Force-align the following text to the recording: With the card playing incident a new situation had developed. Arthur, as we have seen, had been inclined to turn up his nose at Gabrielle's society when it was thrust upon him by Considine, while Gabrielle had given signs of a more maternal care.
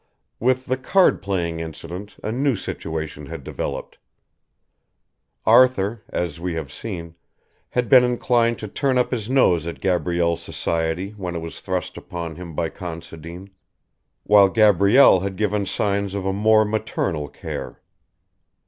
With 0.39 0.65
the 0.65 0.77
card 0.77 1.21
playing 1.21 1.59
incident 1.59 2.15
a 2.23 2.31
new 2.31 2.55
situation 2.55 3.27
had 3.27 3.43
developed. 3.43 3.99
Arthur, 5.45 6.01
as 6.09 6.39
we 6.39 6.55
have 6.55 6.71
seen, 6.71 7.13
had 7.69 7.87
been 7.87 8.03
inclined 8.03 8.57
to 8.57 8.67
turn 8.67 8.97
up 8.97 9.11
his 9.11 9.29
nose 9.29 9.67
at 9.67 9.79
Gabrielle's 9.79 10.41
society 10.41 11.11
when 11.17 11.35
it 11.35 11.39
was 11.43 11.61
thrust 11.61 11.97
upon 11.97 12.35
him 12.35 12.55
by 12.55 12.67
Considine, 12.69 13.51
while 14.23 14.49
Gabrielle 14.49 15.19
had 15.19 15.35
given 15.35 15.67
signs 15.67 16.15
of 16.15 16.25
a 16.25 16.33
more 16.33 16.65
maternal 16.65 17.29
care. 17.29 17.79